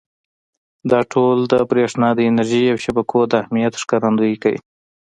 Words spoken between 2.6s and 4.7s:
او شبکو د اهمیت ښکارندويي کوي.